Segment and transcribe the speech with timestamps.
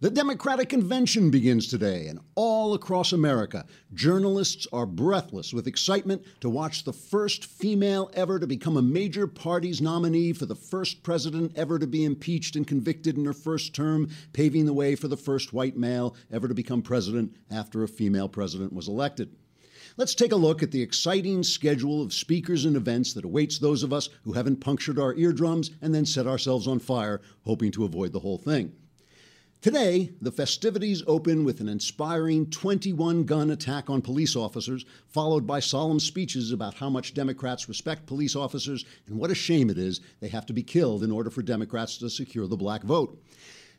[0.00, 6.48] The Democratic Convention begins today, and all across America, journalists are breathless with excitement to
[6.48, 11.50] watch the first female ever to become a major party's nominee for the first president
[11.56, 15.16] ever to be impeached and convicted in her first term, paving the way for the
[15.16, 19.34] first white male ever to become president after a female president was elected.
[19.96, 23.82] Let's take a look at the exciting schedule of speakers and events that awaits those
[23.82, 27.84] of us who haven't punctured our eardrums and then set ourselves on fire, hoping to
[27.84, 28.74] avoid the whole thing.
[29.60, 35.58] Today, the festivities open with an inspiring 21 gun attack on police officers, followed by
[35.58, 40.00] solemn speeches about how much Democrats respect police officers and what a shame it is
[40.20, 43.20] they have to be killed in order for Democrats to secure the black vote.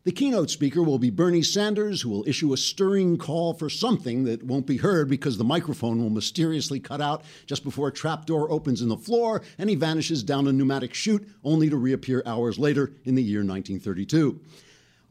[0.03, 4.25] The keynote speaker will be Bernie Sanders, who will issue a stirring call for something
[4.25, 8.52] that won't be heard because the microphone will mysteriously cut out just before a trapdoor
[8.52, 12.59] opens in the floor and he vanishes down a pneumatic chute, only to reappear hours
[12.59, 14.41] later in the year 1932.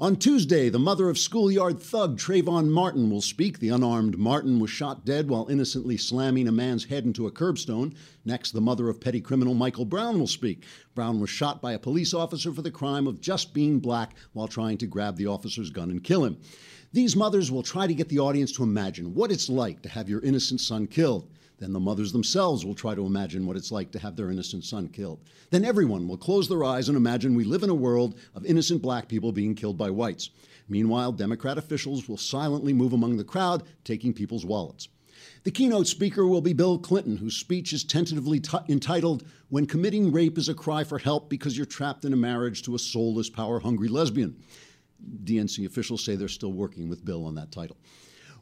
[0.00, 3.58] On Tuesday, the mother of schoolyard thug Trayvon Martin will speak.
[3.58, 7.96] The unarmed Martin was shot dead while innocently slamming a man's head into a curbstone.
[8.24, 10.62] Next, the mother of petty criminal Michael Brown will speak.
[10.94, 14.46] Brown was shot by a police officer for the crime of just being black while
[14.46, 16.38] trying to grab the officer's gun and kill him.
[16.92, 20.08] These mothers will try to get the audience to imagine what it's like to have
[20.08, 21.28] your innocent son killed.
[21.59, 24.64] Then the mothers themselves will try to imagine what it's like to have their innocent
[24.64, 25.20] son killed.
[25.51, 28.81] Then everyone will close their eyes and imagine we live in a world of innocent
[28.81, 30.31] black people being killed by whites.
[30.69, 34.89] Meanwhile, Democrat officials will silently move among the crowd, taking people's wallets.
[35.42, 40.12] The keynote speaker will be Bill Clinton, whose speech is tentatively t- entitled When Committing
[40.12, 43.31] Rape is a Cry for Help Because You're Trapped in a Marriage to a Soulless,
[43.31, 44.36] Power Hungry Lesbian.
[45.25, 47.77] DNC officials say they're still working with Bill on that title.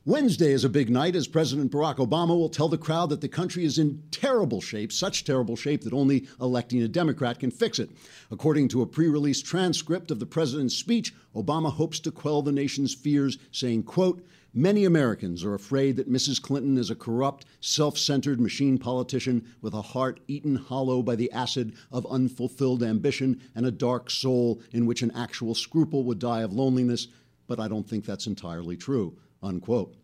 [0.08, 3.28] Wednesday is a big night as President Barack Obama will tell the crowd that the
[3.28, 7.80] country is in terrible shape, such terrible shape that only electing a Democrat can fix
[7.80, 7.90] it.
[8.30, 12.52] According to a pre release transcript of the president's speech, Obama hopes to quell the
[12.52, 16.41] nation's fears, saying, quote, Many Americans are afraid that Mrs.
[16.41, 21.32] Clinton is a corrupt, self centered machine politician with a heart eaten hollow by the
[21.32, 26.42] acid of unfulfilled ambition and a dark soul in which an actual scruple would die
[26.42, 27.08] of loneliness.
[27.48, 29.16] But I don't think that's entirely true.
[29.46, 29.94] Unquote.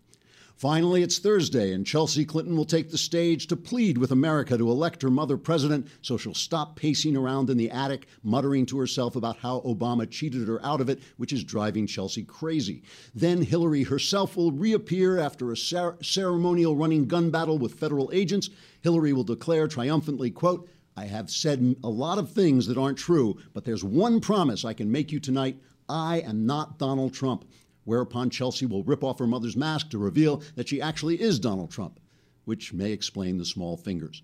[0.54, 4.70] Finally, it's Thursday, and Chelsea Clinton will take the stage to plead with America to
[4.70, 9.16] elect her mother president so she'll stop pacing around in the attic, muttering to herself
[9.16, 12.84] about how Obama cheated her out of it, which is driving Chelsea crazy.
[13.12, 18.48] Then Hillary herself will reappear after a cer- ceremonial running gun battle with federal agents.
[18.82, 23.38] Hillary will declare triumphantly, quote, I have said a lot of things that aren't true,
[23.52, 25.56] but there's one promise I can make you tonight.
[25.88, 27.44] I am not Donald Trump
[27.84, 31.70] whereupon Chelsea will rip off her mother's mask to reveal that she actually is Donald
[31.70, 32.00] Trump,
[32.44, 34.22] which may explain the small fingers.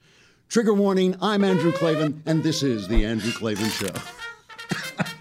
[0.49, 3.93] Trigger warning I'm Andrew Klavan, and this is The Andrew Klavan Show.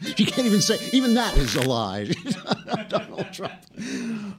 [0.15, 2.05] she can't even say, even that is a lie.
[2.89, 3.53] Donald Trump.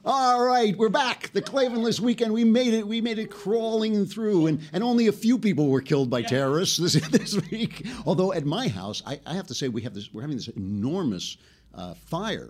[0.03, 1.31] All right, we're back.
[1.33, 2.33] The Klavanless weekend.
[2.33, 2.87] We made it.
[2.87, 6.77] We made it crawling through, and, and only a few people were killed by terrorists
[6.77, 7.85] this, this week.
[8.05, 10.13] Although at my house, I, I have to say, we have this.
[10.13, 11.37] We're having this enormous
[11.75, 12.49] uh, fire.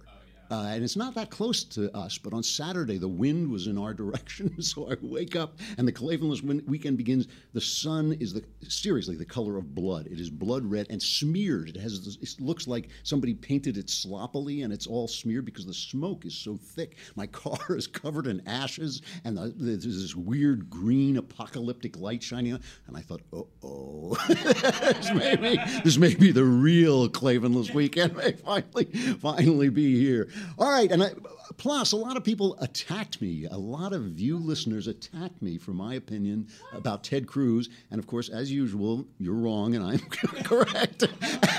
[0.52, 3.78] Uh, and it's not that close to us, but on Saturday the wind was in
[3.78, 4.62] our direction.
[4.62, 7.28] So I wake up and the Klavanless weekend begins.
[7.54, 10.08] The sun is the seriously the color of blood.
[10.08, 11.70] It is blood red and smeared.
[11.70, 15.74] It has it looks like somebody painted it sloppily, and it's all smeared because the
[15.74, 16.98] smoke is so thick.
[17.16, 22.54] My car is covered in ashes, and the, there's this weird green apocalyptic light shining
[22.54, 22.62] on.
[22.88, 28.16] And I thought, oh, oh, this may be this may be the real Klavanless weekend.
[28.16, 28.86] May finally
[29.20, 30.30] finally be here.
[30.58, 31.12] All right, and I,
[31.58, 33.46] plus a lot of people attacked me.
[33.50, 38.08] A lot of you listeners attacked me for my opinion about Ted Cruz, and of
[38.08, 40.00] course, as usual, you're wrong and I'm
[40.44, 41.04] correct.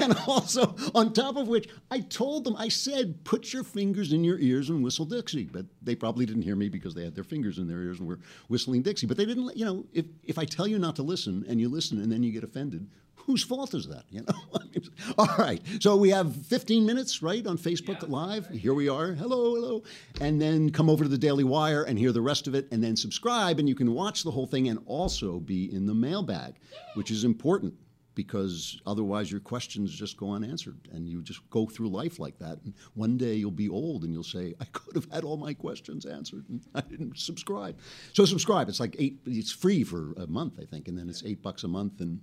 [0.01, 4.25] and also, on top of which, I told them, I said, put your fingers in
[4.25, 7.25] your ears and whistle Dixie, but they probably didn't hear me because they had their
[7.25, 9.07] fingers in their ears and were whistling Dixie.
[9.07, 11.69] But they didn't, you know, if if I tell you not to listen and you
[11.69, 12.89] listen and then you get offended,
[13.31, 14.03] whose fault is that?
[14.11, 14.61] You know.
[15.19, 15.63] All right.
[15.79, 18.09] So we have 15 minutes, right, on Facebook yeah.
[18.09, 18.49] Live.
[18.49, 19.13] Here we are.
[19.13, 19.83] Hello, hello.
[20.21, 22.83] And then come over to the Daily Wire and hear the rest of it, and
[22.83, 26.57] then subscribe, and you can watch the whole thing and also be in the mailbag,
[26.95, 27.75] which is important
[28.17, 32.59] because otherwise your questions just go unanswered and you just go through life like that.
[32.65, 35.55] And one day you'll be old and you'll say, I could have had all my
[35.55, 37.79] questions answered and I didn't subscribe.
[38.13, 38.69] So subscribe.
[38.69, 41.63] It's like eight, it's free for a month, I think, and then it's eight bucks
[41.63, 42.21] a month and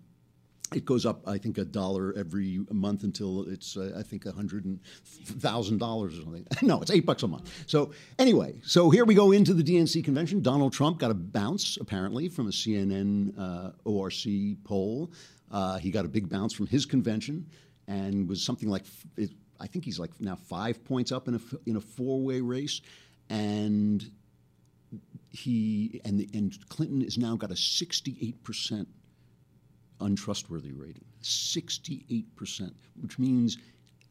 [0.74, 4.32] it goes up, I think, a dollar every month until it's, uh, I think, a
[4.32, 6.46] hundred thousand dollars or something.
[6.62, 7.52] no, it's eight bucks a month.
[7.68, 10.42] So anyway, so here we go into the DNC convention.
[10.42, 15.12] Donald Trump got a bounce apparently from a CNN uh, ORC poll.
[15.52, 17.46] Uh, he got a big bounce from his convention,
[17.88, 18.84] and was something like
[19.16, 22.42] it, I think he's like now five points up in a in a four way
[22.42, 22.82] race,
[23.30, 24.04] and
[25.30, 28.90] he and the, and Clinton has now got a 68 percent
[30.00, 33.58] untrustworthy rating, 68 percent, which means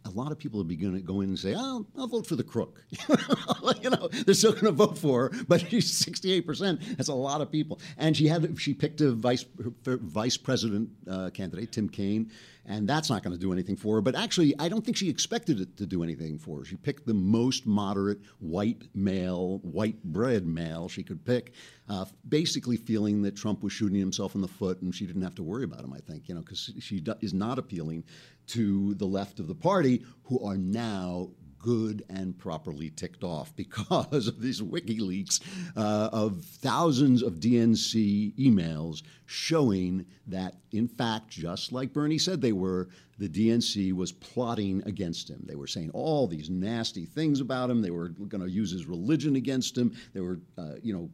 [0.06, 2.36] a lot of people are going to go in and say, "Oh, I'll vote for
[2.36, 2.82] the crook."
[3.82, 6.80] you know, they're still going to vote for her, but she's sixty-eight percent.
[6.96, 7.80] That's a lot of people.
[7.98, 9.44] And she had she picked a vice
[9.84, 12.30] vice president uh, candidate, Tim Kaine,
[12.64, 14.00] and that's not going to do anything for her.
[14.00, 16.64] But actually, I don't think she expected it to do anything for her.
[16.64, 21.52] She picked the most moderate white male, white bread male she could pick,
[21.88, 25.34] uh, basically feeling that Trump was shooting himself in the foot, and she didn't have
[25.36, 25.92] to worry about him.
[25.92, 28.04] I think you know because she is not appealing
[28.48, 31.30] to the left of the party, who are now
[31.66, 35.40] good and properly ticked off because of these WikiLeaks
[35.76, 42.52] uh, of thousands of DNC emails showing that, in fact, just like Bernie said they
[42.52, 42.88] were,
[43.18, 45.42] the DNC was plotting against him.
[45.44, 47.82] They were saying all these nasty things about him.
[47.82, 49.96] They were going to use his religion against him.
[50.14, 51.10] They were, uh, you know,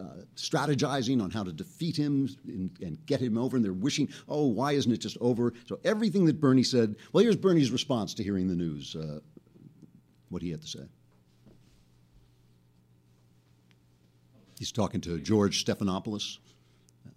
[0.00, 0.04] uh,
[0.36, 4.46] strategizing on how to defeat him and, and, get him over, and they're wishing, oh,
[4.46, 5.52] why isn't it just over?
[5.66, 9.20] So everything that Bernie said, well, here's Bernie's response to hearing the news, uh,
[10.28, 10.84] what he had to say.
[14.58, 16.38] He's talking to George Stephanopoulos.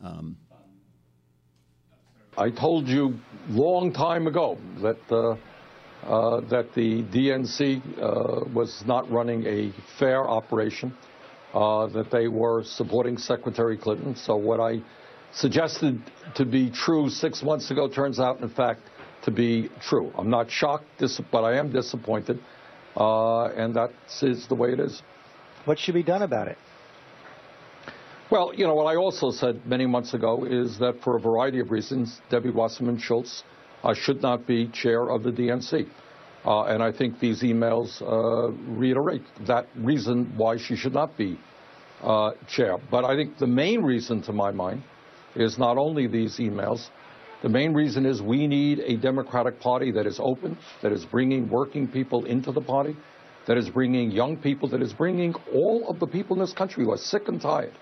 [0.02, 0.38] Um,
[2.38, 3.20] I told you
[3.50, 5.38] long time ago that uh,
[6.06, 10.96] uh, that the DNC uh, was not running a fair operation
[11.56, 14.16] uh, that they were supporting Secretary Clinton.
[14.16, 14.82] So what I
[15.32, 16.02] suggested
[16.36, 18.82] to be true six months ago turns out, in fact,
[19.24, 20.12] to be true.
[20.18, 20.86] I'm not shocked,
[21.32, 22.40] but I am disappointed,
[22.96, 23.92] uh, and that
[24.22, 25.02] is the way it is.
[25.64, 26.58] What should be done about it?
[28.30, 31.60] Well, you know, what I also said many months ago is that for a variety
[31.60, 33.44] of reasons, Debbie Wasserman Schultz
[33.84, 35.88] uh, should not be chair of the DNC.
[36.46, 41.40] Uh, and I think these emails uh, reiterate that reason why she should not be
[42.04, 42.78] uh, chair.
[42.92, 44.84] But I think the main reason, to my mind,
[45.36, 46.88] is not only these emails.
[47.42, 51.50] The main reason is we need a Democratic Party that is open, that is bringing
[51.50, 52.96] working people into the party,
[53.48, 56.84] that is bringing young people, that is bringing all of the people in this country
[56.84, 57.74] who are sick and tired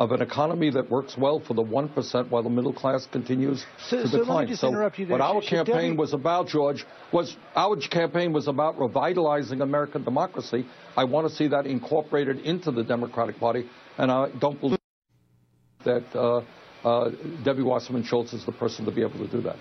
[0.00, 3.98] of an economy that works well for the 1% while the middle class continues so,
[3.98, 4.36] to so decline.
[4.36, 5.18] Let me just interrupt you there.
[5.18, 10.64] what our campaign was about, George, was our campaign was about revitalizing American democracy.
[10.96, 13.68] I want to see that incorporated into the Democratic Party,
[13.98, 14.78] and I don't believe
[15.84, 16.44] that uh,
[16.82, 17.10] uh,
[17.44, 19.56] Debbie Wasserman Schultz is the person to be able to do that.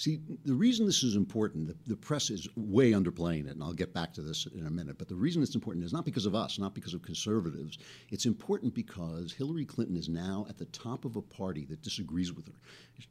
[0.00, 3.74] See, the reason this is important, the, the, press is way underplaying it, and I'll
[3.74, 4.96] get back to this in a minute.
[4.96, 7.76] But the reason it's important is not because of us, not because of conservatives.
[8.08, 12.32] It's important because Hillary Clinton is now at the top of a party that disagrees
[12.32, 12.54] with her.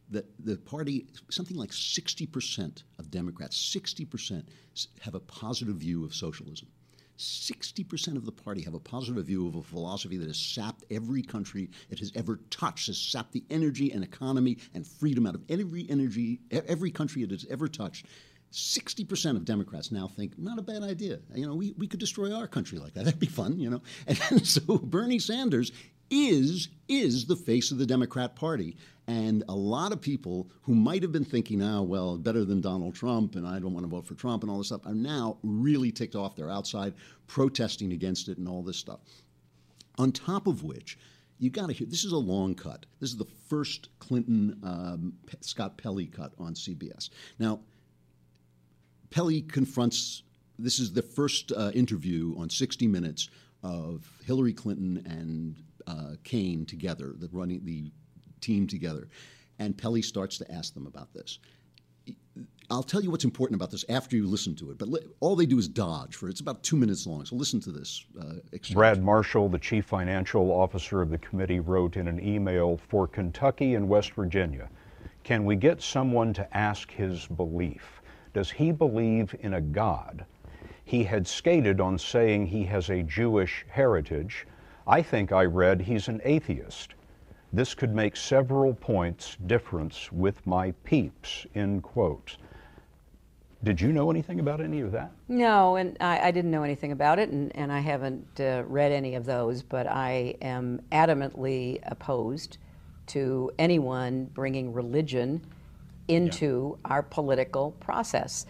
[0.10, 4.46] That the party, something like 60% of Democrats, 60%
[5.02, 6.70] have a positive view of socialism.
[7.20, 11.22] 60% of the party have a positive view of a philosophy that has sapped every
[11.22, 15.44] country it has ever touched, has sapped the energy and economy and freedom out of
[15.50, 18.06] every energy, every country it has ever touched.
[18.52, 21.20] 60% of Democrats now think, not a bad idea.
[21.36, 23.04] You know, we, we could destroy our country like that.
[23.06, 23.82] That'd be fun, you know.
[24.08, 24.18] And
[24.48, 25.72] so Bernie Sanders
[26.10, 28.76] is is the face of the Democrat Party.
[29.08, 32.96] And a lot of people who might have been thinking, oh, well, better than Donald
[32.96, 35.38] Trump, and I don't want to vote for Trump and all this stuff, are now
[35.42, 36.36] really ticked off.
[36.36, 36.94] They're outside
[37.28, 39.00] protesting against it and all this stuff.
[39.98, 40.98] On top of which,
[41.40, 42.86] you got to hear this is a long cut.
[43.00, 47.10] This is the first Clinton um, Scott Pelley cut on CBS.
[47.40, 47.62] Now,
[49.10, 50.24] Pelley confronts.
[50.58, 53.30] This is the first uh, interview on 60 Minutes
[53.64, 55.56] of Hillary Clinton and
[55.90, 57.92] uh, Kaine together, the running the
[58.42, 59.10] team together,
[59.58, 61.40] and Pelley starts to ask them about this.
[62.72, 65.36] I'll tell you what's important about this after you listen to it, but li- all
[65.36, 66.30] they do is dodge for.
[66.30, 68.06] It's about two minutes long, so listen to this.
[68.20, 68.36] Uh,
[68.74, 73.74] Brad Marshall, the chief financial officer of the committee, wrote in an email for Kentucky
[73.74, 74.70] and West Virginia
[75.24, 78.02] Can we get someone to ask his belief?
[78.34, 80.26] Does he believe in a God?
[80.86, 84.46] He had skated on saying he has a Jewish heritage.
[84.90, 86.96] I think I read he's an atheist.
[87.54, 92.38] This could make several points difference with my peeps, end quote.
[93.64, 95.12] Did you know anything about any of that?
[95.28, 98.92] No, and I, I didn't know anything about it, and, and I haven't uh, read
[98.92, 102.58] any of those, but I am adamantly opposed
[103.08, 105.46] to anyone bringing religion
[106.08, 106.92] into yeah.
[106.92, 108.48] our political process.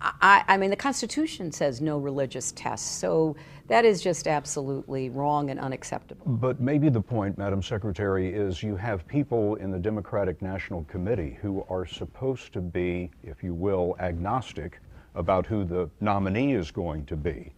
[0.00, 3.34] I, I, mean, the Constitution says no religious tests, so
[3.66, 6.24] that is just absolutely wrong and unacceptable.
[6.26, 11.38] But maybe the point, Madam Secretary, is you have people in the Democratic National Committee
[11.40, 14.80] who are supposed to be, if you will, agnostic
[15.14, 17.52] about who the nominee is going to be.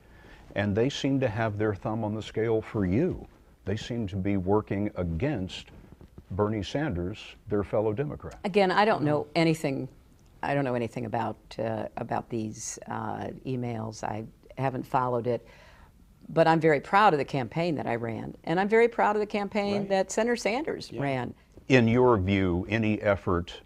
[0.55, 3.27] And they seem to have their thumb on the scale for you.
[3.65, 5.67] They seem to be working against
[6.31, 8.39] Bernie Sanders, their fellow Democrat.
[8.45, 9.89] Again, I don't know anything.
[10.45, 14.05] I don't know anything about uh, about these uh, emails.
[14.05, 14.25] I
[14.59, 15.47] haven't followed it,
[16.29, 19.21] but I'm very proud of the campaign that I ran, and I'm very proud of
[19.21, 19.89] the campaign right.
[19.89, 21.03] that Senator Sanders yeah.
[21.03, 21.35] ran.
[21.69, 23.63] In your view, any effort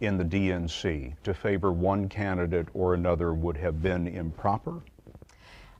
[0.00, 4.80] in the DNC to favor one candidate or another would have been improper?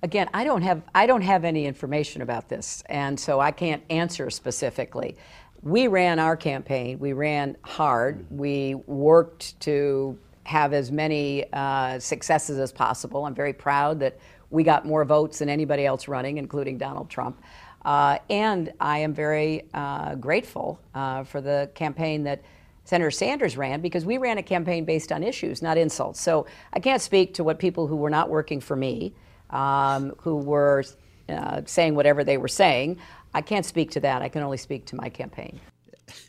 [0.02, 3.82] Again, I don't have I don't have any information about this, and so I can't
[3.90, 5.16] answer specifically.
[5.62, 6.98] We ran our campaign.
[6.98, 8.24] We ran hard.
[8.30, 13.26] We worked to have as many uh, successes as possible.
[13.26, 14.18] I'm very proud that
[14.50, 17.40] we got more votes than anybody else running, including Donald Trump.
[17.84, 22.42] Uh, and I am very uh, grateful uh, for the campaign that
[22.84, 26.20] Senator Sanders ran because we ran a campaign based on issues, not insults.
[26.20, 29.14] So I can't speak to what people who were not working for me,
[29.50, 30.84] um, who were
[31.28, 32.98] uh, saying whatever they were saying,
[33.32, 34.22] I can't speak to that.
[34.22, 35.60] I can only speak to my campaign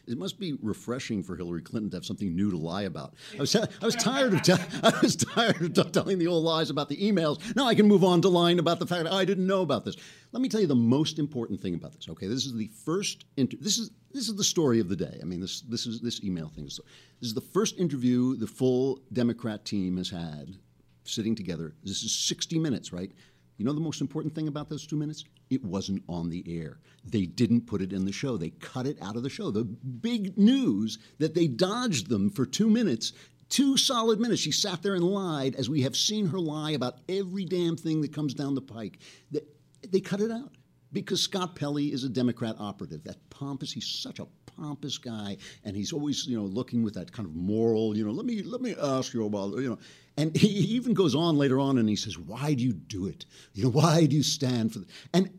[0.08, 3.14] it must be refreshing for Hillary Clinton to have something new to lie about.
[3.36, 4.42] I was, I was tired of
[4.84, 7.56] I was tired of telling the old lies about the emails.
[7.56, 9.86] Now I can move on to lying about the fact that I didn't know about
[9.86, 9.96] this.
[10.32, 12.08] Let me tell you the most important thing about this.
[12.10, 15.20] Okay, this is the first inter- this is this is the story of the day.
[15.22, 16.66] I mean, this this is this email thing.
[16.66, 16.80] This
[17.22, 20.56] is the first interview the full Democrat team has had
[21.04, 21.74] sitting together.
[21.84, 23.12] This is 60 minutes, right?
[23.58, 25.24] You know the most important thing about those two minutes?
[25.50, 26.80] It wasn't on the air.
[27.06, 28.38] They didn't put it in the show.
[28.38, 29.52] They cut it out of the show.
[29.52, 33.14] The big news that they dodged them for two minutes
[33.50, 34.42] two solid minutes.
[34.42, 38.02] She sat there and lied, as we have seen her lie about every damn thing
[38.02, 39.00] that comes down the pike.
[39.30, 39.42] They,
[39.88, 40.56] they cut it out
[40.94, 43.04] because Scott Pelley is a Democrat operative.
[43.04, 47.12] That pompous, he's such a pompous guy, and he's always, you know, looking with that
[47.12, 49.80] kind of moral, you know, let me let me ask you about, you know,
[50.18, 53.26] and he even goes on later on and he says, Why do you do it?
[53.54, 54.82] You know, why do you stand for
[55.14, 55.30] and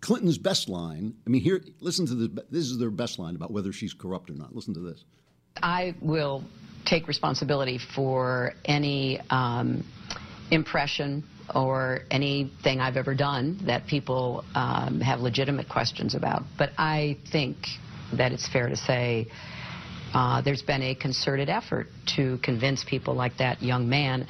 [0.00, 3.50] Clinton's best line, I mean, here, listen to the, this is their best line about
[3.50, 4.54] whether she's corrupt or not.
[4.54, 5.04] Listen to this.
[5.62, 6.44] I will
[6.84, 9.84] take responsibility for any um,
[10.50, 11.24] impression
[11.54, 16.42] or anything I've ever done that people um, have legitimate questions about.
[16.58, 17.56] But I think
[18.12, 19.28] that it's fair to say
[20.14, 24.26] uh, there's been a concerted effort to convince people like that young man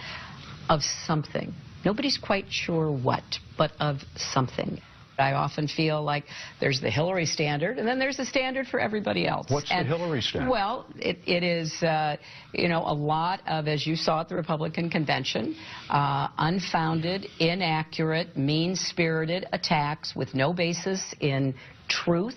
[0.69, 1.55] of something.
[1.85, 3.23] Nobody's quite sure what,
[3.57, 4.81] but of something.
[5.19, 6.25] I often feel like
[6.61, 9.47] there's the Hillary standard, and then there's the standard for everybody else.
[9.49, 10.51] What's and, the Hillary standard?
[10.51, 12.17] Well, it, it is, uh,
[12.53, 15.57] you know, a lot of, as you saw at the Republican convention,
[15.89, 21.55] uh, unfounded, inaccurate, mean-spirited attacks with no basis in
[21.89, 22.37] truth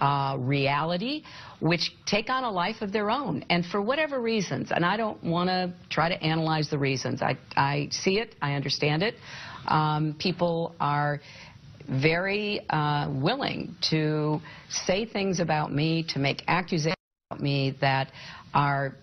[0.00, 1.22] uh, reality,
[1.60, 3.44] which take on a life of their own.
[3.50, 7.36] And for whatever reasons, and I don't want to try to analyze the reasons, I,
[7.54, 9.16] I see it, I understand it.
[9.66, 11.20] Um, people are
[11.90, 16.96] very uh, willing to say things about me, to make accusations
[17.30, 18.12] about me that
[18.54, 18.94] are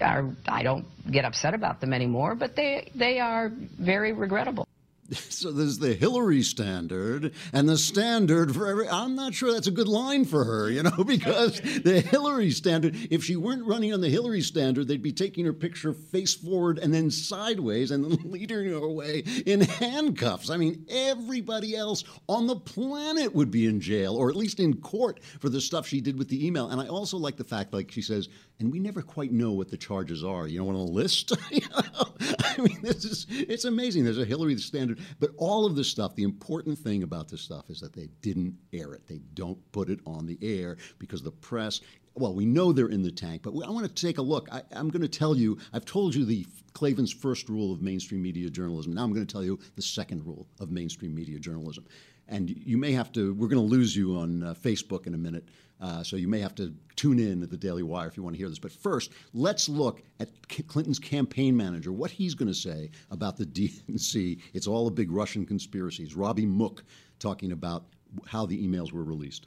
[0.00, 4.66] are I don't get upset about them anymore, but they they are very regrettable.
[5.34, 8.88] So there's the Hillary standard and the standard for every.
[8.88, 12.96] I'm not sure that's a good line for her, you know, because the Hillary standard,
[13.10, 16.78] if she weren't running on the Hillary standard, they'd be taking her picture face forward
[16.78, 20.50] and then sideways and then leading her away in handcuffs.
[20.50, 24.74] I mean, everybody else on the planet would be in jail or at least in
[24.74, 26.70] court for the stuff she did with the email.
[26.70, 28.28] And I also like the fact, like she says,
[28.60, 30.46] and we never quite know what the charges are.
[30.46, 31.32] You know, on a list.
[31.50, 34.04] I mean, this is it's amazing.
[34.04, 36.14] There's a Hillary standard, but all of this stuff.
[36.14, 39.06] The important thing about this stuff is that they didn't air it.
[39.06, 41.80] They don't put it on the air because the press.
[42.16, 44.48] Well, we know they're in the tank, but I want to take a look.
[44.52, 45.58] I, I'm going to tell you.
[45.72, 48.92] I've told you the Klavan's first rule of mainstream media journalism.
[48.92, 51.86] Now I'm going to tell you the second rule of mainstream media journalism.
[52.28, 53.34] And you may have to.
[53.34, 55.48] We're going to lose you on uh, Facebook in a minute
[55.80, 58.34] uh, so you may have to tune in at the Daily Wire if you want
[58.34, 58.58] to hear this.
[58.58, 60.30] But first, let's look at
[60.66, 64.40] Clinton's campaign manager, what he's going to say about the DNC.
[64.52, 66.10] It's all a big Russian conspiracy.
[66.14, 66.84] Robby Mook
[67.18, 67.84] talking about
[68.26, 69.46] how the emails were released.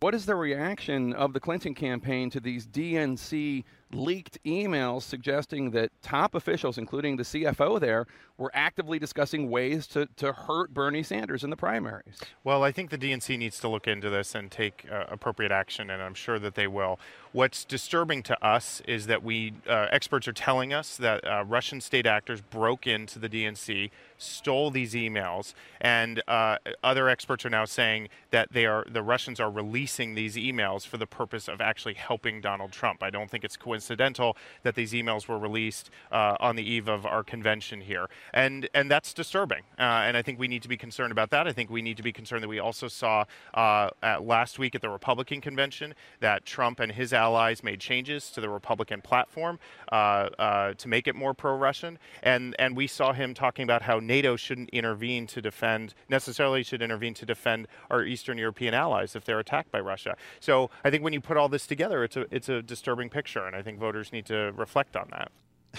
[0.00, 3.62] What is the reaction of the Clinton campaign to these DNC
[3.94, 8.06] leaked emails suggesting that top officials, including the CFO there,
[8.38, 12.18] were actively discussing ways to, to hurt Bernie Sanders in the primaries.
[12.42, 15.90] Well, I think the DNC needs to look into this and take uh, appropriate action,
[15.90, 16.98] and I'm sure that they will.
[17.32, 21.80] What's disturbing to us is that we uh, experts are telling us that uh, Russian
[21.80, 27.64] state actors broke into the DNC, stole these emails, and uh, other experts are now
[27.64, 31.94] saying that they are the Russians are releasing these emails for the purpose of actually
[31.94, 33.02] helping Donald Trump.
[33.02, 36.88] I don't think it's coincidental coincidental that these emails were released uh, on the eve
[36.88, 39.62] of our convention here, and and that's disturbing.
[39.78, 41.48] Uh, and I think we need to be concerned about that.
[41.48, 43.24] I think we need to be concerned that we also saw
[43.54, 48.40] uh, last week at the Republican convention that Trump and his allies made changes to
[48.40, 49.58] the Republican platform
[49.90, 49.94] uh,
[50.38, 54.36] uh, to make it more pro-Russian, and and we saw him talking about how NATO
[54.36, 59.40] shouldn't intervene to defend necessarily should intervene to defend our Eastern European allies if they're
[59.40, 60.16] attacked by Russia.
[60.40, 63.44] So I think when you put all this together, it's a it's a disturbing picture,
[63.46, 65.30] and I think voters need to reflect on that.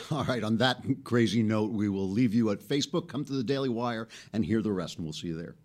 [0.12, 3.08] All right, on that crazy note, we will leave you at Facebook.
[3.08, 5.56] Come to the Daily Wire and hear the rest, and we'll see you there.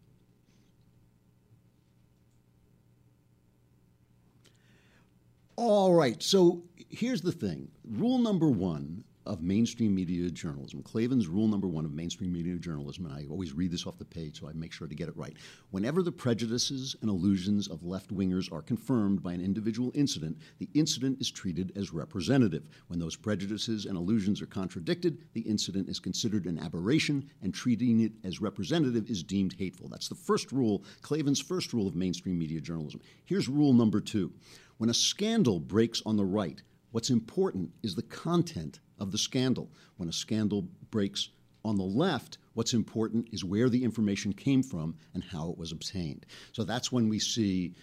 [5.57, 7.69] All right, so here's the thing.
[7.85, 10.83] Rule number one of mainstream media journalism.
[10.83, 14.05] Klavan's rule number one of mainstream media journalism, and I always read this off the
[14.05, 15.37] page so I make sure to get it right.
[15.71, 20.71] Whenever the prejudices and illusions of left wingers are confirmed by an individual incident, the
[20.73, 22.65] incident is treated as representative.
[22.87, 28.01] When those prejudices and illusions are contradicted, the incident is considered an aberration, and treating
[28.01, 29.89] it as representative is deemed hateful.
[29.89, 33.03] That's the first rule, Klavan's first rule of mainstream media journalism.
[33.27, 34.33] Here's rule number two.
[34.79, 39.71] When a scandal breaks on the right, what's important is the content of the scandal.
[39.97, 41.29] When a scandal breaks
[41.65, 45.73] on the left, what's important is where the information came from and how it was
[45.73, 46.27] obtained.
[46.53, 47.75] So that's when we see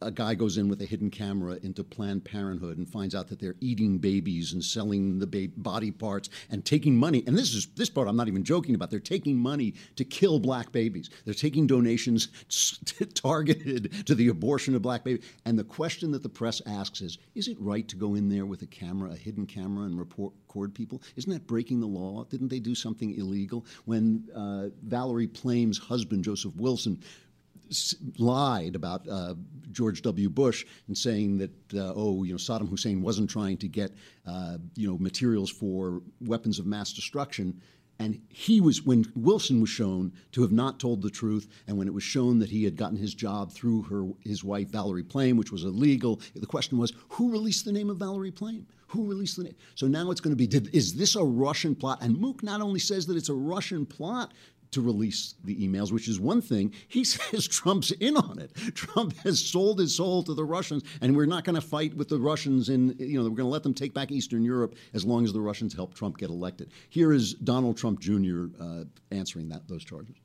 [0.00, 3.40] a guy goes in with a hidden camera into Planned Parenthood and finds out that
[3.40, 7.24] they're eating babies and selling the ba- body parts and taking money.
[7.26, 8.90] And this is this part I'm not even joking about.
[8.90, 11.10] They're taking money to kill black babies.
[11.24, 12.28] They're taking donations
[13.14, 15.24] targeted to the abortion of black babies.
[15.44, 18.46] And the question that the press asks is: Is it right to go in there
[18.46, 21.02] with a camera, a hidden camera, and report, record people?
[21.16, 22.24] Isn't that breaking the law?
[22.24, 27.02] Didn't they do something illegal when uh, Valerie Plame's husband, Joseph Wilson?
[28.18, 29.34] Lied about uh,
[29.70, 30.28] George W.
[30.30, 33.92] Bush and saying that uh, oh you know Saddam Hussein wasn't trying to get
[34.26, 37.60] uh, you know materials for weapons of mass destruction.
[38.00, 41.86] And he was, when Wilson was shown to have not told the truth, and when
[41.86, 45.36] it was shown that he had gotten his job through her, his wife Valerie Plame,
[45.36, 48.66] which was illegal, the question was, who released the name of Valerie Plame?
[48.88, 49.54] Who released the name?
[49.74, 51.98] So now it's going to be, did, is this a Russian plot?
[52.02, 54.32] And Mook not only says that it's a Russian plot
[54.74, 56.72] to release the emails, which is one thing.
[56.88, 58.54] He says Trump's in on it.
[58.74, 62.08] Trump has sold his soul to the Russians, and we're not going to fight with
[62.08, 65.04] the Russians in, you know, we're going to let them take back Eastern Europe as
[65.04, 66.70] long as the Russians help Trump get elected.
[66.90, 68.46] Here is Donald Trump Jr.
[68.60, 70.16] Uh, answering that those charges.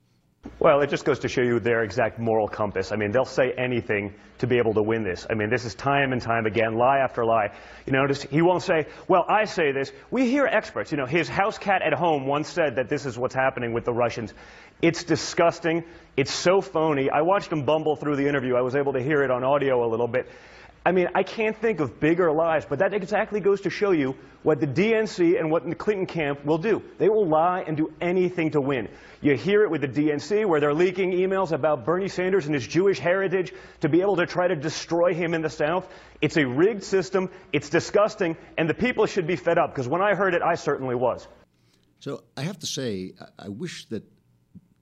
[0.57, 2.93] Well, it just goes to show you their exact moral compass.
[2.93, 5.27] I mean, they'll say anything to be able to win this.
[5.29, 7.51] I mean, this is time and time again, lie after lie.
[7.85, 9.91] You notice he won't say, well, I say this.
[10.11, 10.91] We hear experts.
[10.91, 13.83] You know, his house cat at home once said that this is what's happening with
[13.83, 14.33] the Russians.
[14.81, 15.83] It's disgusting.
[16.15, 17.09] It's so phony.
[17.09, 18.55] I watched him bumble through the interview.
[18.55, 20.29] I was able to hear it on audio a little bit.
[20.85, 24.15] I mean, I can't think of bigger lies, but that exactly goes to show you
[24.43, 26.81] what the DNC and what the Clinton camp will do.
[26.97, 28.87] They will lie and do anything to win.
[29.21, 32.65] You hear it with the DNC, where they're leaking emails about Bernie Sanders and his
[32.65, 35.87] Jewish heritage to be able to try to destroy him in the South.
[36.21, 37.29] It's a rigged system.
[37.51, 40.55] It's disgusting, and the people should be fed up, because when I heard it, I
[40.55, 41.27] certainly was.
[41.99, 44.03] So I have to say, I wish that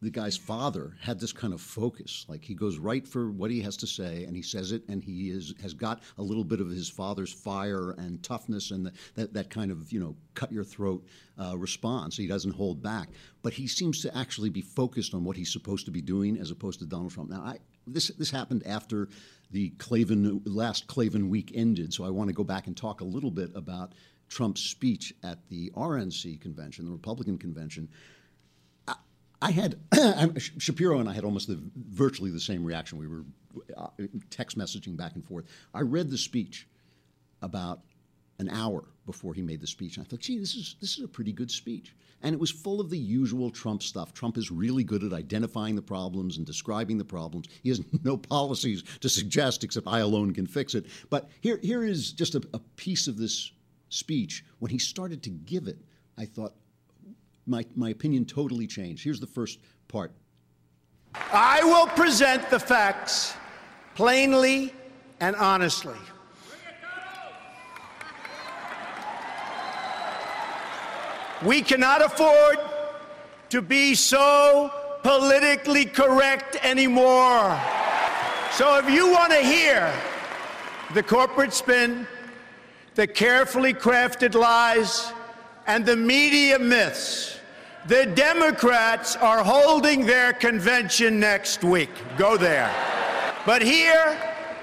[0.01, 2.25] the guy's father had this kind of focus.
[2.27, 5.03] Like he goes right for what he has to say, and he says it, and
[5.03, 8.93] he is has got a little bit of his father's fire and toughness, and the,
[9.15, 11.03] that that kind of you know cut your throat
[11.41, 12.15] uh, response.
[12.15, 13.09] He doesn't hold back,
[13.41, 16.51] but he seems to actually be focused on what he's supposed to be doing, as
[16.51, 17.29] opposed to Donald Trump.
[17.29, 17.57] Now, I,
[17.87, 19.09] this this happened after
[19.51, 23.05] the Klavan last Clavin week ended, so I want to go back and talk a
[23.05, 23.93] little bit about
[24.29, 27.89] Trump's speech at the RNC convention, the Republican convention
[29.41, 29.79] I had
[30.57, 32.97] Shapiro and I had almost the, virtually the same reaction.
[32.97, 33.23] We were
[33.75, 33.87] uh,
[34.29, 35.45] text messaging back and forth.
[35.73, 36.67] I read the speech
[37.41, 37.81] about
[38.39, 41.03] an hour before he made the speech, and I thought, "Gee, this is this is
[41.03, 44.13] a pretty good speech." And it was full of the usual Trump stuff.
[44.13, 47.47] Trump is really good at identifying the problems and describing the problems.
[47.63, 50.85] He has no policies to suggest except I alone can fix it.
[51.09, 53.51] But here here is just a, a piece of this
[53.89, 54.43] speech.
[54.59, 55.79] When he started to give it,
[56.17, 56.53] I thought,
[57.47, 59.03] my, my opinion totally changed.
[59.03, 60.11] Here's the first part.
[61.31, 63.33] I will present the facts
[63.95, 64.73] plainly
[65.19, 65.95] and honestly.
[71.45, 72.57] We cannot afford
[73.49, 74.71] to be so
[75.03, 77.59] politically correct anymore.
[78.51, 79.93] So if you want to hear
[80.93, 82.07] the corporate spin,
[82.95, 85.13] the carefully crafted lies,
[85.67, 87.36] and the media myths,
[87.87, 91.89] the Democrats are holding their convention next week.
[92.17, 92.73] Go there.
[93.45, 94.17] But here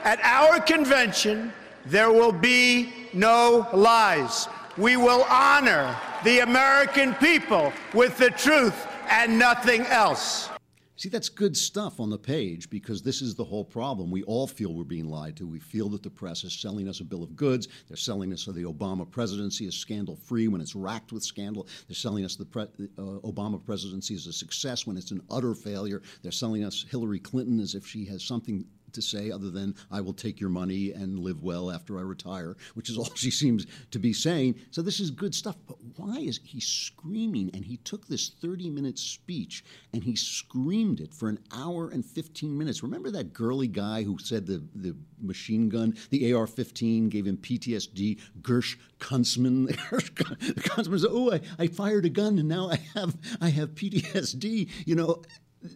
[0.04, 1.52] at our convention,
[1.86, 4.48] there will be no lies.
[4.76, 10.50] We will honor the American people with the truth and nothing else.
[10.96, 14.12] See, that's good stuff on the page because this is the whole problem.
[14.12, 15.46] We all feel we're being lied to.
[15.46, 17.66] We feel that the press is selling us a bill of goods.
[17.88, 21.66] They're selling us the Obama presidency is scandal free when it's racked with scandal.
[21.88, 25.54] They're selling us the pre- uh, Obama presidency is a success when it's an utter
[25.54, 26.00] failure.
[26.22, 30.00] They're selling us Hillary Clinton as if she has something to say other than I
[30.00, 33.66] will take your money and live well after I retire, which is all she seems
[33.90, 34.56] to be saying.
[34.70, 35.56] So this is good stuff.
[35.66, 37.50] But why is he screaming?
[37.54, 42.04] And he took this 30 minute speech and he screamed it for an hour and
[42.04, 42.82] 15 minutes.
[42.82, 47.36] Remember that girly guy who said the, the machine gun, the AR 15, gave him
[47.36, 48.20] PTSD?
[48.40, 49.68] Gersh Kuntzman.
[49.76, 54.68] Kuntzman said, Oh, I, I fired a gun and now I have, I have PTSD.
[54.86, 55.22] You know,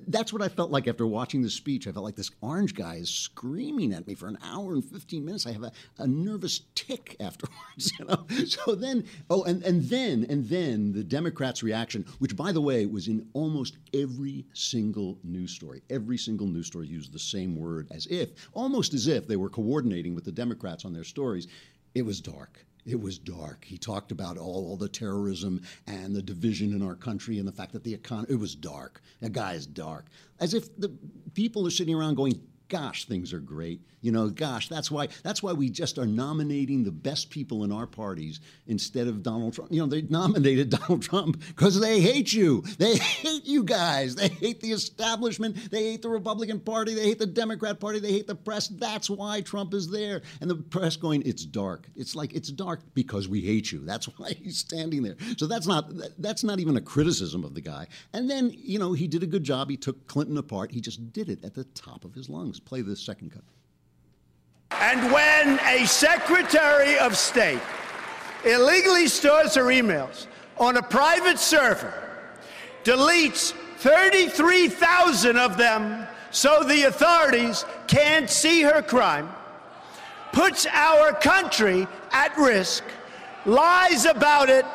[0.07, 1.87] that's what I felt like after watching the speech.
[1.87, 5.25] I felt like this orange guy is screaming at me for an hour and 15
[5.25, 5.47] minutes.
[5.47, 8.27] I have a, a nervous tick afterwards, you know.
[8.47, 12.87] So then, oh, and, and then, and then the Democrats' reaction, which by the way
[12.87, 15.83] was in almost every single news story.
[15.91, 19.51] Every single news story used the same word as if, almost as if they were
[19.51, 21.47] coordinating with the Democrats on their stories.
[21.95, 22.65] It was dark.
[22.89, 23.67] It was dark.
[23.67, 27.53] He talked about all, all, the terrorism and the division in our country and the
[27.53, 29.03] fact that the economy, it was dark.
[29.21, 30.07] That guy is dark.
[30.41, 30.91] As if the
[31.35, 33.81] people are sitting around going, gosh, things are great.
[34.01, 37.73] You know, gosh, that's why that's why we just are nominating the best people in
[37.73, 39.73] our parties instead of Donald Trump.
[39.73, 42.63] You know, they nominated Donald Trump because they hate you.
[42.79, 44.15] They hate you guys.
[44.15, 45.71] They hate the establishment.
[45.71, 46.95] They hate the Republican Party.
[46.95, 47.99] They hate the Democrat Party.
[47.99, 48.69] They hate the press.
[48.69, 50.23] That's why Trump is there.
[50.41, 51.89] And the press going, it's dark.
[51.97, 53.81] It's like it's dark because we hate you.
[53.85, 55.17] That's why he's standing there.
[55.39, 57.89] So that's not that's not even a criticism of the guy.
[58.13, 59.71] And then, you know, he did a good job.
[59.71, 60.71] He took Clinton apart.
[60.71, 62.58] He just did it at the top of his lungs.
[62.61, 63.43] Play this second cut.
[64.81, 67.61] And when a Secretary of State
[68.45, 70.27] illegally stores her emails
[70.59, 71.93] on a private server,
[72.85, 79.31] deletes 33,000 of them so the authorities can't see her crime,
[80.33, 82.85] puts our country at risk,
[83.47, 84.67] lies about it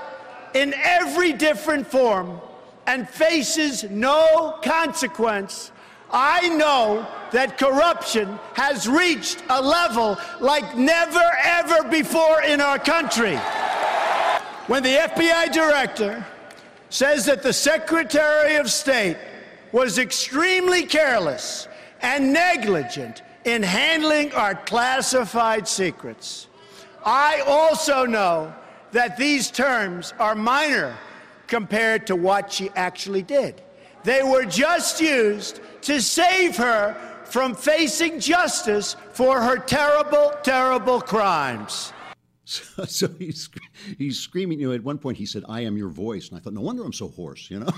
[0.53, 2.39] in every different form,
[2.87, 5.71] and faces no consequence
[6.13, 13.35] I know that corruption has reached a level like never ever before in our country.
[14.67, 16.25] When the FBI director
[16.89, 19.17] says that the Secretary of State
[19.71, 21.67] was extremely careless
[22.01, 26.47] and negligent in handling our classified secrets,
[27.03, 28.53] I also know
[28.91, 30.95] that these terms are minor
[31.47, 33.59] compared to what she actually did.
[34.03, 36.95] They were just used to save her
[37.33, 41.91] from facing justice for her terrible, terrible crimes.
[42.45, 43.49] So, so, he's
[43.97, 44.59] he's screaming.
[44.59, 46.61] You know, at one point he said, "I am your voice," and I thought, "No
[46.61, 47.73] wonder I'm so hoarse." You know,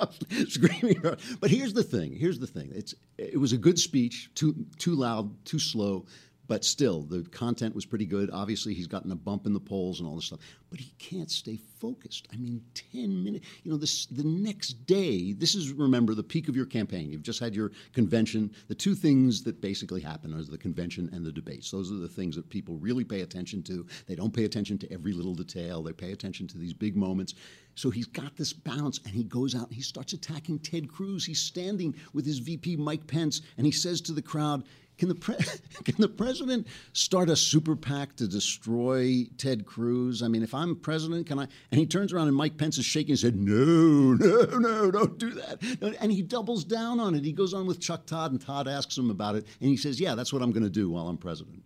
[0.48, 1.02] screaming.
[1.38, 2.14] But here's the thing.
[2.14, 2.72] Here's the thing.
[2.74, 4.30] It's it was a good speech.
[4.34, 5.30] Too too loud.
[5.44, 6.06] Too slow
[6.46, 8.30] but still, the content was pretty good.
[8.32, 11.30] Obviously, he's gotten a bump in the polls and all this stuff, but he can't
[11.30, 12.28] stay focused.
[12.32, 16.48] I mean, 10 minutes, you know, this the next day, this is, remember, the peak
[16.48, 17.10] of your campaign.
[17.10, 18.52] You've just had your convention.
[18.68, 21.70] The two things that basically happen are the convention and the debates.
[21.70, 23.86] Those are the things that people really pay attention to.
[24.06, 27.34] They don't pay attention to every little detail, they pay attention to these big moments.
[27.74, 31.26] So he's got this bounce and he goes out and he starts attacking Ted Cruz.
[31.26, 34.64] He's standing with his VP, Mike Pence, and he says to the crowd,
[34.98, 35.36] can the, pre-
[35.84, 40.22] can the president start a super PAC to destroy Ted Cruz?
[40.22, 41.48] I mean, if I'm president, can I?
[41.70, 45.18] And he turns around and Mike Pence is shaking his head, no, no, no, don't
[45.18, 45.96] do that.
[46.00, 47.24] And he doubles down on it.
[47.24, 49.46] He goes on with Chuck Todd, and Todd asks him about it.
[49.60, 51.62] And he says, yeah, that's what I'm going to do while I'm president.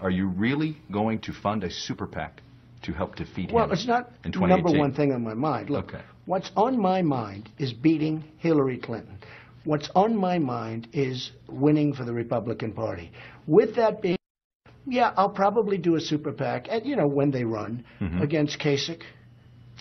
[0.00, 2.42] Are you really going to fund a super PAC
[2.82, 3.70] to help defeat well, him?
[3.70, 5.70] Well, it's not the number one thing on my mind.
[5.70, 6.02] Look, okay.
[6.26, 9.18] what's on my mind is beating Hillary Clinton.
[9.64, 13.12] What's on my mind is winning for the Republican Party.
[13.46, 14.18] With that being,
[14.86, 18.20] yeah, I'll probably do a super PAC, at, you know, when they run Mhm.
[18.22, 19.02] against Kasich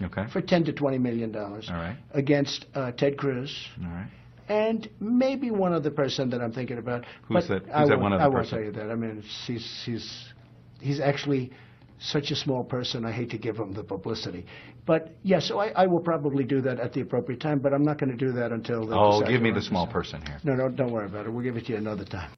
[0.02, 0.26] Okay.
[0.28, 1.98] for 10 to 20 million dollars, All right.
[2.14, 4.08] against uh, Ted Cruz, All right.
[4.50, 7.06] and maybe one other person that I'm thinking about.
[7.24, 8.92] Who's but that- I who's that one other I won't tell you that.
[8.92, 10.34] I mean, he's he's
[10.80, 11.52] he's actually
[12.02, 13.06] such a small person.
[13.06, 14.46] I hate to give him the publicity,
[14.86, 15.40] but yeah.
[15.40, 18.12] So I, I will probably do that at the appropriate time, but I'm not going
[18.12, 18.86] to do that until.
[18.86, 20.40] The Oh, give me the small person here.
[20.44, 21.30] No, no, don't worry about it.
[21.30, 22.32] We'll give it to you another time.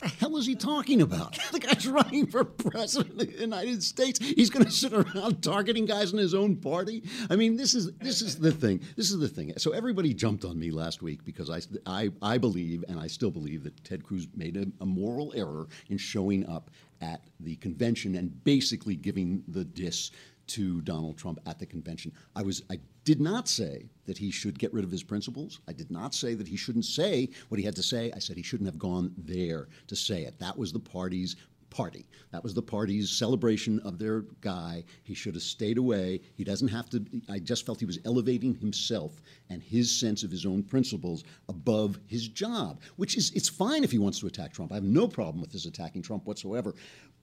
[0.00, 1.38] The hell is he talking about?
[1.52, 4.18] the guy's running for president of the United States.
[4.20, 7.02] He's going to sit around targeting guys in his own party.
[7.30, 8.80] I mean, this is this is the thing.
[8.96, 9.52] This is the thing.
[9.56, 13.30] So everybody jumped on me last week because I I, I believe and I still
[13.30, 18.14] believe that Ted Cruz made a, a moral error in showing up at the convention
[18.16, 20.10] and basically giving the diss
[20.48, 22.12] to Donald Trump at the convention.
[22.34, 25.60] I was I did not say that he should get rid of his principles.
[25.68, 28.12] I did not say that he shouldn't say what he had to say.
[28.12, 30.38] I said he shouldn't have gone there to say it.
[30.38, 31.36] That was the party's
[31.70, 32.08] party.
[32.32, 34.84] That was the party's celebration of their guy.
[35.02, 36.20] He should have stayed away.
[36.34, 37.04] He doesn't have to.
[37.28, 41.98] I just felt he was elevating himself and his sense of his own principles above
[42.06, 44.72] his job, which is it's fine if he wants to attack Trump.
[44.72, 46.74] I have no problem with his attacking Trump whatsoever.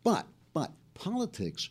[0.04, 1.70] But but politics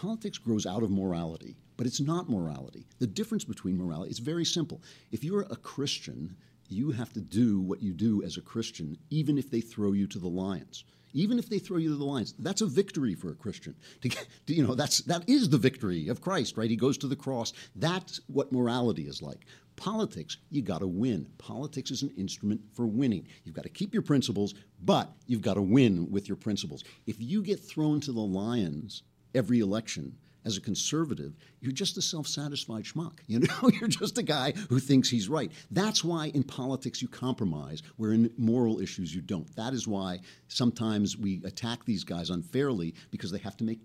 [0.00, 2.86] politics grows out of morality, but it's not morality.
[3.00, 4.80] The difference between morality is very simple.
[5.12, 6.36] If you're a Christian,
[6.70, 10.06] you have to do what you do as a Christian, even if they throw you
[10.06, 10.84] to the lions.
[11.12, 13.74] Even if they throw you to the lions, that's a victory for a Christian.
[14.00, 16.70] To, to, you know, that's that is the victory of Christ, right?
[16.70, 17.52] He goes to the cross.
[17.76, 19.44] That's what morality is like.
[19.76, 21.26] Politics, you got to win.
[21.36, 23.26] Politics is an instrument for winning.
[23.44, 26.84] You've got to keep your principles, but you've got to win with your principles.
[27.06, 29.02] If you get thrown to the lions
[29.34, 33.18] every election as a conservative, you're just a self-satisfied schmuck.
[33.26, 35.52] You know, you're just a guy who thinks he's right.
[35.70, 39.54] That's why in politics you compromise, where in moral issues you don't.
[39.54, 43.78] That is why sometimes we attack these guys unfairly because they have to make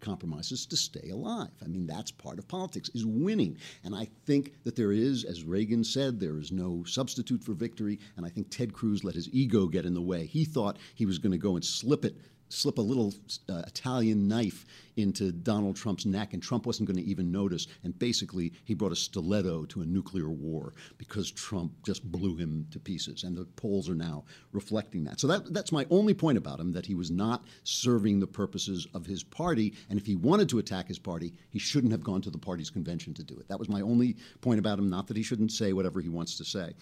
[0.00, 1.52] compromises to stay alive.
[1.64, 3.56] I mean, that's part of politics is winning.
[3.84, 8.00] And I think that there is, as Reagan said, there is no substitute for victory.
[8.16, 10.26] And I think Ted Cruz let his ego get in the way.
[10.26, 12.16] He thought he was going to go and slip it
[12.52, 13.14] slip a little
[13.48, 17.66] uh, Italian knife into Donald Trump's neck, and Trump wasn't going to even notice.
[17.82, 22.66] And basically, he brought a stiletto to a nuclear war because Trump just blew him
[22.70, 23.24] to pieces.
[23.24, 25.18] And the polls are now reflecting that.
[25.18, 28.86] So that, that's my only point about him that he was not serving the purposes
[28.94, 29.74] of his party.
[29.88, 32.70] And if he wanted to attack his party, he shouldn't have gone to the party's
[32.70, 33.48] convention to do it.
[33.48, 36.36] That was my only point about him, not that he shouldn't say whatever he wants
[36.36, 36.74] to say.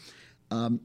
[0.51, 0.81] Um,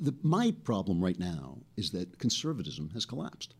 [0.00, 3.54] the, my problem right now is that conservatism has collapsed.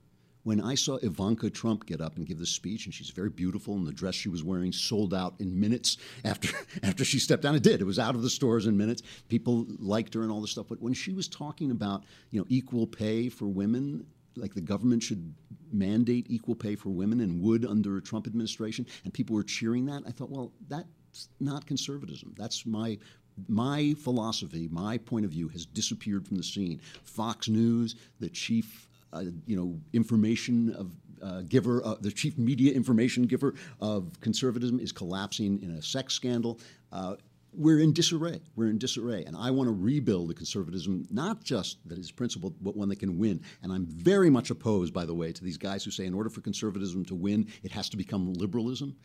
[0.44, 3.74] When I saw Ivanka Trump get up and give this speech, and she's very beautiful,
[3.74, 6.48] and the dress she was wearing sold out in minutes after
[6.82, 7.80] after she stepped down, it did.
[7.80, 9.02] It was out of the stores in minutes.
[9.28, 10.66] People liked her and all this stuff.
[10.68, 15.02] But when she was talking about you know equal pay for women, like the government
[15.02, 15.34] should
[15.70, 19.84] mandate equal pay for women and would under a Trump administration, and people were cheering
[19.86, 20.02] that.
[20.06, 22.34] I thought, well, that's not conservatism.
[22.38, 22.98] That's my
[23.46, 26.80] my philosophy, my point of view has disappeared from the scene.
[27.04, 32.72] Fox News, the chief, uh, you know, information of uh, giver, uh, the chief media
[32.72, 36.60] information giver of conservatism is collapsing in a sex scandal.
[36.92, 37.16] Uh,
[37.52, 38.40] we're in disarray.
[38.56, 39.24] We're in disarray.
[39.24, 43.00] And I want to rebuild the conservatism, not just that is principled, but one that
[43.00, 43.40] can win.
[43.62, 46.30] And I'm very much opposed, by the way, to these guys who say in order
[46.30, 48.96] for conservatism to win, it has to become liberalism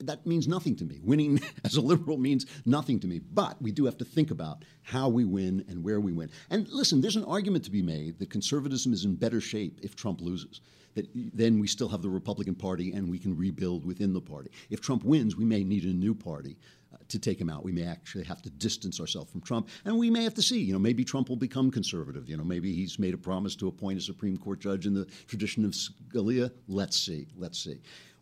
[0.00, 1.00] that means nothing to me.
[1.02, 3.18] Winning as a liberal means nothing to me.
[3.18, 6.30] But we do have to think about how we win and where we win.
[6.50, 9.96] And listen, there's an argument to be made that conservatism is in better shape if
[9.96, 10.60] Trump loses.
[10.94, 14.50] That then we still have the Republican Party and we can rebuild within the party.
[14.70, 16.56] If Trump wins, we may need a new party
[16.92, 17.64] uh, to take him out.
[17.64, 20.58] We may actually have to distance ourselves from Trump, and we may have to see.
[20.58, 22.28] You know, maybe Trump will become conservative.
[22.28, 25.04] You know, maybe he's made a promise to appoint a Supreme Court judge in the
[25.28, 26.50] tradition of Scalia.
[26.66, 27.28] Let's see.
[27.36, 27.80] Let's see.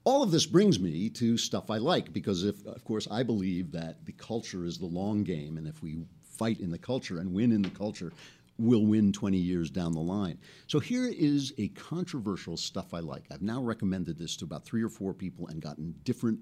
[0.08, 3.72] All of this brings me to stuff I like because, if, of course, I believe
[3.72, 7.34] that the culture is the long game, and if we fight in the culture and
[7.34, 8.10] win in the culture,
[8.56, 10.38] we'll win 20 years down the line.
[10.66, 13.24] So here is a controversial stuff I like.
[13.30, 16.40] I've now recommended this to about three or four people and gotten different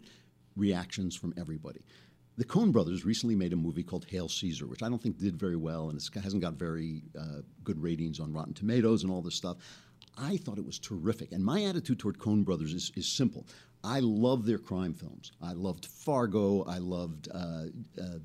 [0.55, 1.85] reactions from everybody.
[2.37, 5.41] The Coen brothers recently made a movie called Hail Caesar, which I don't think did
[5.41, 9.23] very well, and it hasn't got very uh, good ratings on Rotten Tomatoes and all
[9.23, 9.57] this stuff.
[10.17, 11.33] I thought it was terrific.
[11.33, 13.47] And my attitude toward Coen Brothers is, is simple.
[13.85, 15.33] I love their crime films.
[15.43, 16.65] I loved Fargo.
[16.65, 17.65] I loved uh,
[18.01, 18.19] uh,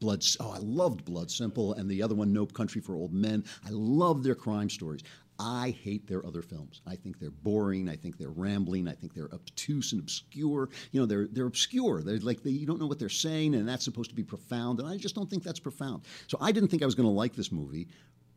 [0.00, 0.24] Blood.
[0.40, 3.44] Oh, I loved Blood Simple, and the other one, No Country for Old Men.
[3.66, 5.02] I love their crime stories.
[5.40, 6.80] I hate their other films.
[6.86, 7.88] I think they're boring.
[7.88, 8.88] I think they're rambling.
[8.88, 10.68] I think they're obtuse and obscure.
[10.90, 12.02] You know, they're they're obscure.
[12.02, 14.80] They're like they, you don't know what they're saying, and that's supposed to be profound.
[14.80, 16.02] And I just don't think that's profound.
[16.26, 17.88] So I didn't think I was going to like this movie,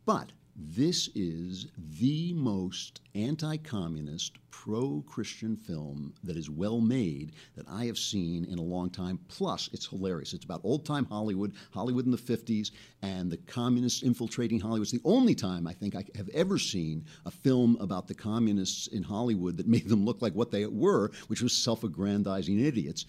[0.04, 7.66] but this is the most anti communist, pro Christian film that is well made that
[7.68, 9.18] I have seen in a long time.
[9.28, 10.34] Plus, it's hilarious.
[10.34, 14.82] It's about old time Hollywood, Hollywood in the 50s, and the communists infiltrating Hollywood.
[14.82, 18.88] It's the only time I think I have ever seen a film about the communists
[18.88, 23.06] in Hollywood that made them look like what they were, which was self aggrandizing idiots.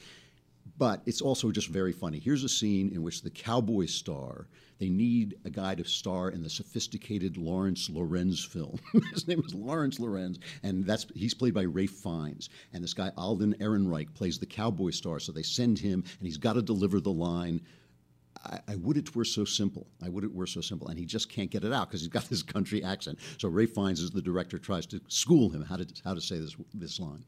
[0.78, 2.20] But it's also just very funny.
[2.20, 4.48] Here's a scene in which the cowboy star,
[4.80, 8.80] they need a guy to star in the sophisticated Laurence Laurentz film.
[9.14, 12.50] His name is Laurence Laurentz, and that's he's played by Ralph Fiennes.
[12.74, 15.20] And this guy, Alden Ehrenreich, plays the cowboy star.
[15.20, 17.62] So they send him, and he's got to deliver the line.
[18.44, 19.88] I, I, would it were so simple.
[20.04, 20.88] I would it were so simple.
[20.88, 23.20] And he just can't get it out because he's got this country accent.
[23.38, 26.40] So Ralph Fiennes, as the director, tries to school him how to, how to say
[26.40, 27.24] this, this line.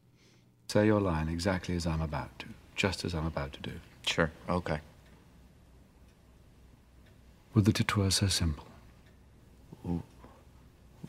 [0.68, 3.72] Say your line exactly as I'm about to, just as I'm about to do.
[4.06, 4.78] Sure, okay.
[7.54, 8.66] Would it were so simple.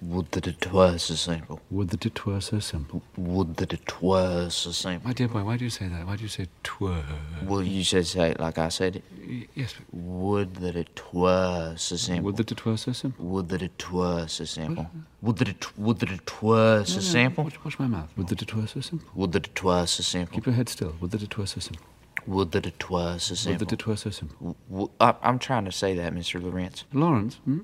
[0.01, 1.60] Would that it were so simple.
[1.71, 3.01] Would that it were so simple.
[3.17, 5.07] Would that it were so simple.
[5.07, 6.05] My dear boy, why do you say that?
[6.05, 7.03] Why do you say twere?
[7.43, 9.49] Well, you should say it like I said it.
[9.55, 9.73] Yes.
[9.73, 9.99] But...
[9.99, 12.25] Would that it were so simple.
[12.25, 13.25] Would that it were so simple.
[13.25, 14.83] Would that it were so simple.
[14.83, 14.91] What?
[15.21, 17.43] Would that it would that it were so no, no, simple.
[17.45, 18.10] Watch, watch my mouth.
[18.17, 19.10] Would that it were so simple.
[19.15, 20.36] Would that it were so simple.
[20.36, 20.95] Keep your head still.
[21.01, 21.88] Would that it were so simple.
[22.27, 23.60] Would that it were so simple.
[23.60, 24.55] Would that it were so simple.
[24.69, 26.39] W- I'm trying to say that, Mr.
[26.39, 26.83] Laurentz.
[26.93, 27.62] Laurence, hmm?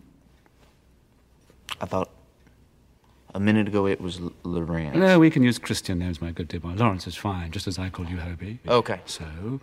[1.80, 2.10] I thought
[3.34, 4.96] a minute ago it was L- Lawrence.
[4.96, 6.69] No, we can use Christian names, my good dear boy.
[6.69, 8.60] Laurence is fine, just as I call you Hobie.
[8.67, 9.00] Okay.
[9.06, 9.60] So,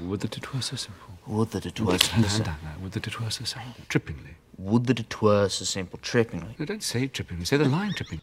[0.00, 1.18] would that it were so simple.
[1.26, 2.54] Would that it were so simple.
[2.82, 3.72] Would that it were so simple.
[3.88, 4.34] Trippingly.
[4.58, 5.98] Would that it were so simple.
[5.98, 6.58] Trippingly.
[6.58, 7.46] No, don't say trippingly.
[7.46, 8.20] Say the line trippingly.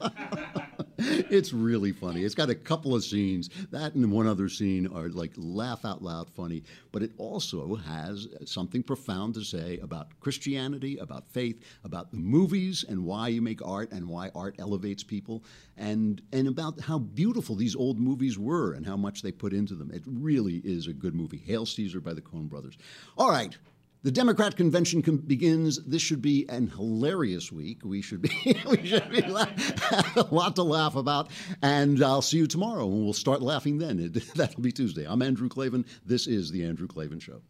[1.30, 2.24] it's really funny.
[2.24, 3.50] It's got a couple of scenes.
[3.70, 6.62] That and one other scene are like laugh out loud funny,
[6.92, 12.86] but it also has something profound to say about Christianity, about faith, about the movies
[12.88, 15.44] and why you make art and why art elevates people,
[15.76, 19.74] and and about how beautiful these old movies were and how much they put into
[19.74, 19.90] them.
[19.90, 21.42] It really is a good movie.
[21.44, 22.78] Hail Caesar by the Coen brothers.
[23.18, 23.56] All right.
[24.04, 25.82] The Democrat convention com- begins.
[25.82, 27.78] This should be an hilarious week.
[27.82, 28.30] We should be
[28.68, 29.46] we should be la-
[30.16, 31.30] a lot to laugh about.
[31.62, 33.98] And I'll see you tomorrow, and we'll start laughing then.
[33.98, 35.06] It, that'll be Tuesday.
[35.08, 35.86] I'm Andrew Klavan.
[36.04, 37.40] This is the Andrew Klavan Show.